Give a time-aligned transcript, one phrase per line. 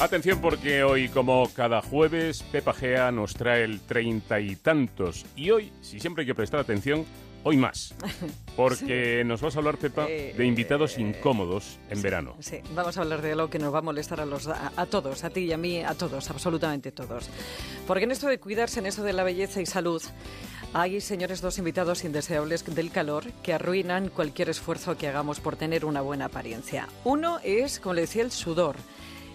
[0.00, 5.26] Atención porque hoy, como cada jueves, Pepa Gea nos trae el treinta y tantos.
[5.34, 7.04] Y hoy, si siempre hay que prestar atención,
[7.42, 7.94] hoy más.
[8.56, 12.36] Porque nos vas a hablar, Pepa, Eh, de invitados eh, incómodos en verano.
[12.40, 14.86] Sí, vamos a hablar de algo que nos va a molestar a, los, a, a
[14.86, 17.28] todos, a ti y a mí, a todos, absolutamente todos.
[17.86, 20.02] Porque en esto de cuidarse, en esto de la belleza y salud,
[20.74, 25.84] hay, señores, dos invitados indeseables del calor que arruinan cualquier esfuerzo que hagamos por tener
[25.84, 26.88] una buena apariencia.
[27.04, 28.76] Uno es, como le decía, el sudor.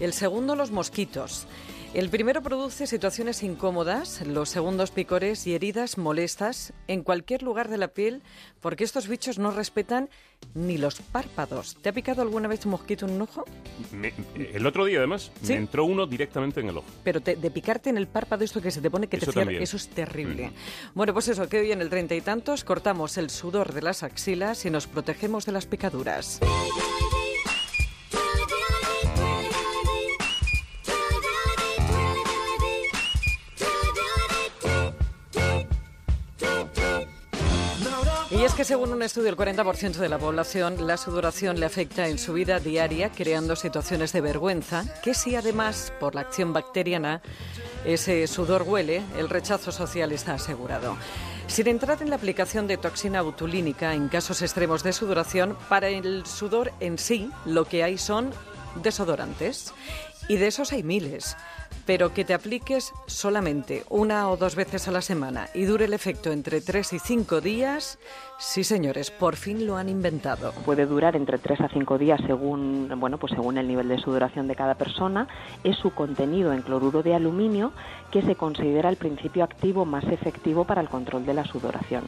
[0.00, 1.46] El segundo, los mosquitos.
[1.92, 7.78] El primero produce situaciones incómodas, los segundos picores y heridas molestas en cualquier lugar de
[7.78, 8.22] la piel
[8.60, 10.08] porque estos bichos no respetan
[10.54, 11.76] ni los párpados.
[11.82, 13.44] ¿Te ha picado alguna vez un mosquito en un ojo?
[13.90, 14.14] Me-
[14.54, 15.52] el otro día, además, ¿Sí?
[15.54, 16.86] me entró uno directamente en el ojo.
[17.02, 19.32] Pero te- de picarte en el párpado, esto que se te pone que Eso te
[19.32, 20.50] cierra, eso es terrible.
[20.50, 20.52] Mm.
[20.94, 24.04] Bueno, pues eso, que hoy en el treinta y tantos cortamos el sudor de las
[24.04, 26.38] axilas y nos protegemos de las picaduras.
[38.50, 42.18] Es que según un estudio, el 40% de la población, la sudoración le afecta en
[42.18, 47.22] su vida diaria, creando situaciones de vergüenza, que si además, por la acción bacteriana,
[47.84, 50.96] ese sudor huele, el rechazo social está asegurado.
[51.46, 56.26] Sin entrar en la aplicación de toxina botulínica en casos extremos de sudoración, para el
[56.26, 58.32] sudor en sí lo que hay son
[58.82, 59.72] desodorantes.
[60.28, 61.36] Y de esos hay miles.
[61.86, 65.92] Pero que te apliques solamente una o dos veces a la semana y dure el
[65.92, 67.98] efecto entre tres y cinco días,
[68.38, 70.52] sí señores, por fin lo han inventado.
[70.64, 74.48] puede durar entre 3 a 5 días según, bueno, pues según el nivel de sudoración
[74.48, 75.28] de cada persona,
[75.64, 77.72] es su contenido en cloruro de aluminio
[78.10, 82.04] que se considera el principio activo más efectivo para el control de la sudoración.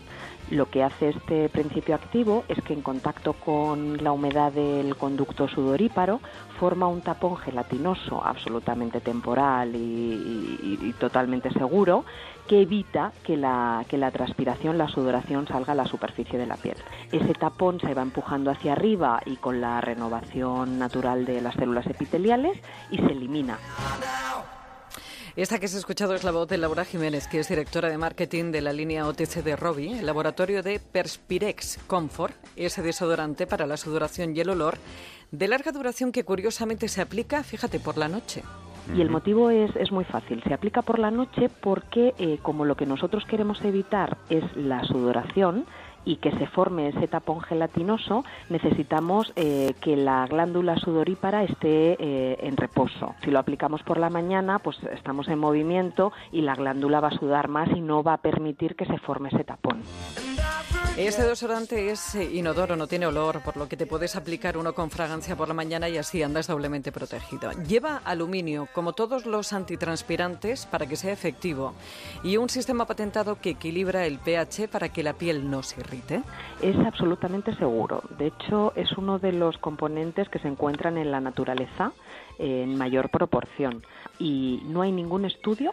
[0.51, 5.49] Lo que hace este principio activo es que en contacto con la humedad del conducto
[5.49, 6.21] sudoríparo
[6.59, 12.05] forma un tapón gelatinoso absolutamente temporal y, totalmente seguro
[12.47, 16.57] que evita que la, que la transpiración, la sudoración salga a la superficie de la
[16.57, 16.77] piel.
[17.11, 21.87] Ese tapón se va empujando hacia arriba y con la renovación natural de las células
[21.87, 22.59] epiteliales
[22.91, 23.59] y se elimina.
[25.35, 27.97] Esta que se ha escuchado es la voz de Laura Jiménez, que es directora de
[27.97, 33.67] marketing de la línea OTC de Robi, el laboratorio de Perspirex Comfort, ese desodorante para
[33.67, 34.77] la sudoración y el olor,
[35.31, 38.43] de larga duración que curiosamente se aplica, fíjate, por la noche.
[38.95, 40.43] Y el motivo es, es muy fácil.
[40.47, 44.85] Se aplica por la noche porque eh, como lo que nosotros queremos evitar es la
[44.85, 45.65] sudoración
[46.05, 52.39] y que se forme ese tapón gelatinoso, necesitamos eh, que la glándula sudorípara esté eh,
[52.41, 53.15] en reposo.
[53.23, 57.19] Si lo aplicamos por la mañana, pues estamos en movimiento y la glándula va a
[57.19, 59.83] sudar más y no va a permitir que se forme ese tapón.
[60.95, 64.75] Este desodorante es eh, inodoro, no tiene olor, por lo que te puedes aplicar uno
[64.75, 67.51] con fragancia por la mañana y así andas doblemente protegido.
[67.67, 71.73] Lleva aluminio, como todos los antitranspirantes, para que sea efectivo,
[72.23, 76.23] y un sistema patentado que equilibra el pH para que la piel no se irrite.
[76.61, 78.03] Es absolutamente seguro.
[78.19, 81.93] De hecho, es uno de los componentes que se encuentran en la naturaleza
[82.39, 83.83] eh, en mayor proporción.
[84.19, 85.71] Y no hay ningún estudio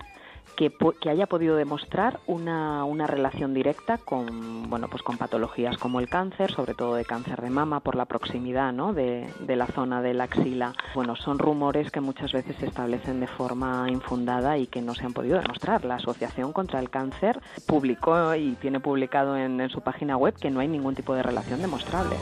[0.55, 5.99] que, que haya podido demostrar una, una relación directa con, bueno, pues con patologías como
[5.99, 8.93] el cáncer, sobre todo de cáncer de mama, por la proximidad ¿no?
[8.93, 10.73] de, de la zona de la axila.
[10.93, 15.05] Bueno, son rumores que muchas veces se establecen de forma infundada y que no se
[15.05, 15.85] han podido demostrar.
[15.85, 20.49] La Asociación contra el Cáncer publicó y tiene publicado en, en su página web que
[20.49, 22.15] no hay ningún tipo de relación demostrable.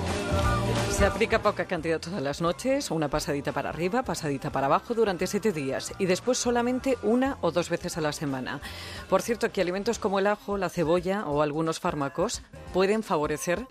[0.89, 5.27] Se aplica poca cantidad todas las noches, una pasadita para arriba, pasadita para abajo durante
[5.27, 8.59] siete días y después solamente una o dos veces a la semana.
[9.09, 12.41] Por cierto, que alimentos como el ajo, la cebolla o algunos fármacos
[12.73, 13.66] pueden favorecer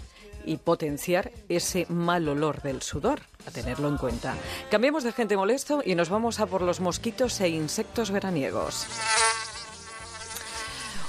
[0.46, 4.34] y potenciar ese mal olor del sudor, a tenerlo en cuenta.
[4.70, 8.86] Cambiemos de gente molesto y nos vamos a por los mosquitos e insectos veraniegos.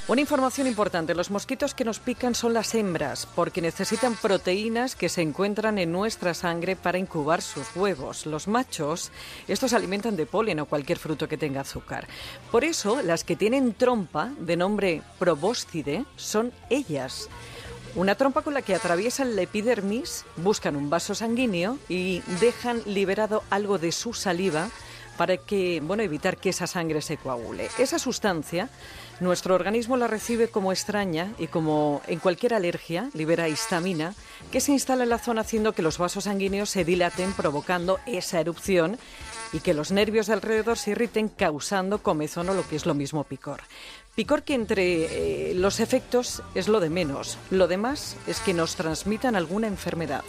[0.08, 5.10] Una información importante, los mosquitos que nos pican son las hembras, porque necesitan proteínas que
[5.10, 8.26] se encuentran en nuestra sangre para incubar sus huevos.
[8.26, 9.12] Los machos,
[9.50, 12.08] estos se alimentan de polen o cualquier fruto que tenga azúcar.
[12.54, 17.28] Por eso, las que tienen trompa, de nombre probóscide, son ellas.
[17.94, 23.44] Una trompa con la que atraviesan la epidermis, buscan un vaso sanguíneo y dejan liberado
[23.50, 24.70] algo de su saliva
[25.18, 27.70] para que, bueno, evitar que esa sangre se coagule.
[27.78, 28.70] Esa sustancia,
[29.20, 34.14] nuestro organismo la recibe como extraña y como en cualquier alergia libera histamina
[34.52, 38.40] que se instala en la zona haciendo que los vasos sanguíneos se dilaten provocando esa
[38.40, 38.98] erupción
[39.54, 42.94] y que los nervios de alrededor se irriten causando comezón o lo que es lo
[42.94, 43.62] mismo picor.
[44.16, 48.76] Picor que entre eh, los efectos es lo de menos, lo demás es que nos
[48.76, 50.24] transmitan alguna enfermedad.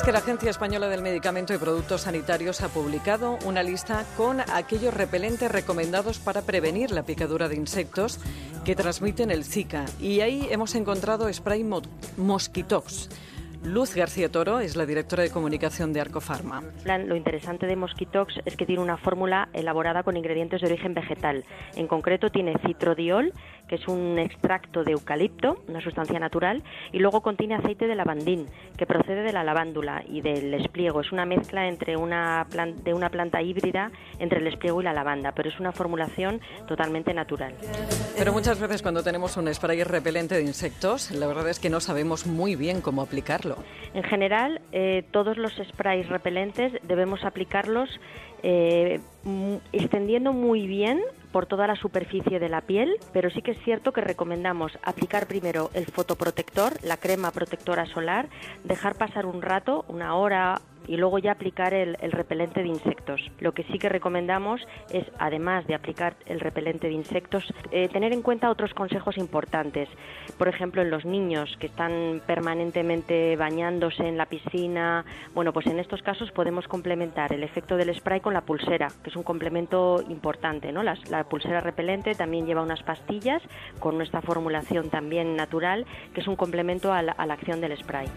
[0.00, 4.40] Es que la Agencia Española del Medicamento y Productos Sanitarios ha publicado una lista con
[4.40, 8.18] aquellos repelentes recomendados para prevenir la picadura de insectos
[8.64, 9.84] que transmiten el Zika.
[10.00, 11.66] Y ahí hemos encontrado spray
[12.16, 13.10] Mosquitox
[13.62, 16.62] Luz García Toro es la directora de comunicación de Arcofarma.
[16.86, 21.44] Lo interesante de Mosquitox es que tiene una fórmula elaborada con ingredientes de origen vegetal.
[21.76, 23.34] En concreto tiene citrodiol,
[23.70, 28.46] que es un extracto de eucalipto, una sustancia natural, y luego contiene aceite de lavandín,
[28.76, 31.00] que procede de la lavándula y del espliego.
[31.00, 32.48] Es una mezcla entre una
[32.82, 37.14] de una planta híbrida entre el espliego y la lavanda, pero es una formulación totalmente
[37.14, 37.54] natural.
[38.18, 41.78] Pero muchas veces cuando tenemos un spray repelente de insectos, la verdad es que no
[41.78, 43.54] sabemos muy bien cómo aplicarlo.
[43.94, 47.88] En general, eh, todos los sprays repelentes debemos aplicarlos
[48.42, 48.98] eh,
[49.72, 51.00] extendiendo muy bien
[51.32, 55.26] por toda la superficie de la piel, pero sí que es cierto que recomendamos aplicar
[55.26, 58.28] primero el fotoprotector, la crema protectora solar,
[58.64, 63.20] dejar pasar un rato, una hora y luego ya aplicar el, repelente de insectos.
[63.38, 64.60] Lo que sí que recomendamos
[64.90, 69.88] es, además de aplicar el repelente de insectos, eh, tener en cuenta otros consejos importantes.
[70.38, 75.04] Por ejemplo, en los niños que están permanentemente bañándose en la piscina,
[75.34, 79.10] bueno, pues en estos casos podemos complementar el efecto del spray con la pulsera, que
[79.10, 80.82] es un complemento importante, ¿no?
[80.82, 83.42] La, pulsera repelente también lleva unas pastillas
[83.78, 87.76] con nuestra formulación también natural, que es un complemento a la, a la acción del
[87.76, 88.08] spray.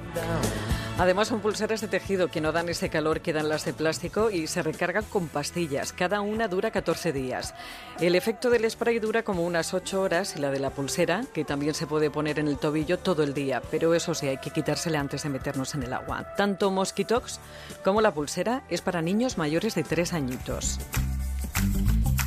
[0.99, 4.29] Además son pulseras de tejido que no dan ese calor que dan las de plástico
[4.29, 5.91] y se recargan con pastillas.
[5.91, 7.55] Cada una dura 14 días.
[7.99, 11.45] El efecto del spray dura como unas 8 horas y la de la pulsera, que
[11.45, 14.51] también se puede poner en el tobillo todo el día, pero eso sí, hay que
[14.51, 16.35] quitársela antes de meternos en el agua.
[16.37, 17.39] Tanto Mosquitox
[17.83, 20.79] como la pulsera es para niños mayores de 3 añitos.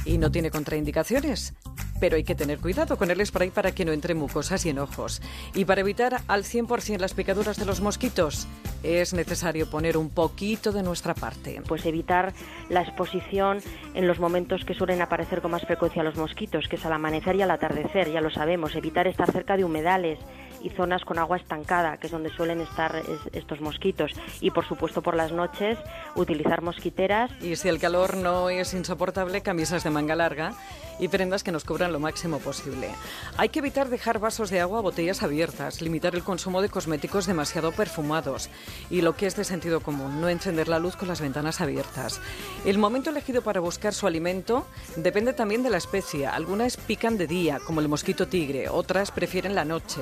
[0.04, 1.54] Y no tiene contraindicaciones
[2.00, 5.22] pero hay que tener cuidado con el spray para que no entre mucosas y enojos.
[5.54, 8.46] Y para evitar al 100% las picaduras de los mosquitos,
[8.82, 11.60] es necesario poner un poquito de nuestra parte.
[11.66, 12.32] Pues evitar
[12.68, 13.58] la exposición
[13.94, 17.36] en los momentos que suelen aparecer con más frecuencia los mosquitos, que es al amanecer
[17.36, 18.74] y al atardecer, ya lo sabemos.
[18.74, 20.18] Evitar estar cerca de humedales
[20.66, 23.00] y zonas con agua estancada, que es donde suelen estar
[23.32, 24.10] estos mosquitos.
[24.40, 25.78] Y por supuesto por las noches
[26.16, 27.30] utilizar mosquiteras.
[27.40, 30.54] Y si el calor no es insoportable, camisas de manga larga
[30.98, 32.88] y prendas que nos cubran lo máximo posible.
[33.36, 37.26] Hay que evitar dejar vasos de agua o botellas abiertas, limitar el consumo de cosméticos
[37.26, 38.48] demasiado perfumados
[38.90, 42.20] y lo que es de sentido común, no encender la luz con las ventanas abiertas.
[42.64, 44.66] El momento elegido para buscar su alimento
[44.96, 46.26] depende también de la especie.
[46.26, 50.00] Algunas pican de día, como el mosquito tigre, otras prefieren la noche.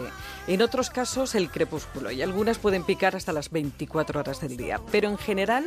[0.55, 4.81] En otros casos el crepúsculo y algunas pueden picar hasta las 24 horas del día.
[4.93, 5.67] Pero en general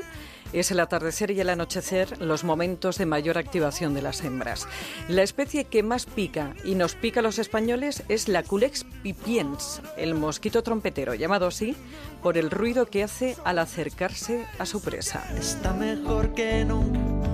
[0.54, 4.66] es el atardecer y el anochecer los momentos de mayor activación de las hembras.
[5.10, 9.82] La especie que más pica y nos pica a los españoles es la Culex pipiens,
[9.98, 11.76] el mosquito trompetero, llamado así
[12.24, 15.22] por el ruido que hace al acercarse a su presa.
[15.38, 17.28] Está mejor que nunca,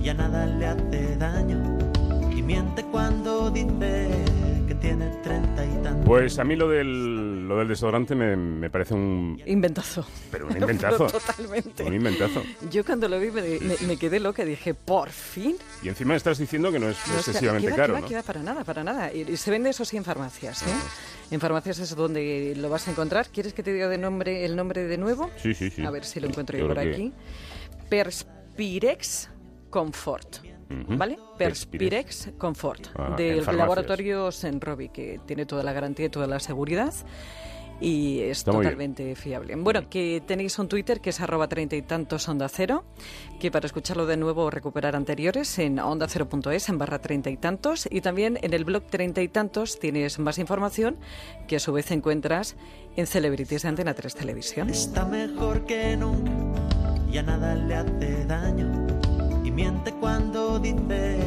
[0.00, 1.76] ya nada le hace daño
[2.30, 4.39] y miente cuando dice
[4.80, 6.06] tiene treinta y tantos.
[6.06, 9.40] Pues a mí lo del, lo del desodorante me, parece un...
[9.46, 10.06] Inventazo.
[10.30, 11.06] Pero un inventazo.
[11.06, 11.84] totalmente.
[11.84, 12.42] Un inventazo.
[12.70, 15.56] Yo cuando lo vi me, quedé loca, dije, por fin.
[15.82, 18.08] Y encima estás diciendo que no es excesivamente caro, ¿no?
[18.08, 19.12] va, para nada, para nada.
[19.12, 20.72] Y, se vende eso sí en farmacias, ¿eh?
[21.30, 23.28] En farmacias es donde lo vas a encontrar.
[23.28, 25.30] ¿Quieres que te diga de nombre, el nombre de nuevo?
[25.36, 25.84] Sí, sí, sí.
[25.84, 27.12] A ver si lo encuentro yo, por aquí.
[27.88, 29.28] Perspirex
[29.70, 30.49] Comfort.
[30.88, 31.18] ¿Vale?
[31.36, 36.94] Perspirex Comfort, ah, del laboratorio Senrobi, que tiene toda la garantía y toda la seguridad
[37.80, 39.56] y es totalmente fiable.
[39.56, 42.84] Bueno, que tenéis un Twitter que es arroba treinta y tantos onda cero,
[43.40, 47.36] que para escucharlo de nuevo o recuperar anteriores en onda cero.es en barra treinta y
[47.36, 50.98] tantos y también en el blog treinta y tantos tienes más información
[51.48, 52.56] que a su vez encuentras
[52.96, 54.70] en Celebrities de Antena 3 Televisión.
[54.70, 56.30] Está mejor que nunca,
[57.10, 58.79] ya nada le hace daño
[59.50, 61.18] miente cuando dice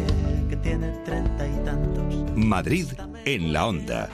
[0.50, 2.04] que tiene treinta y tantos.
[2.36, 2.88] Madrid
[3.26, 4.10] en la onda.